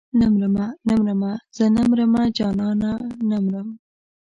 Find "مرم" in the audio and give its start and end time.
3.43-3.67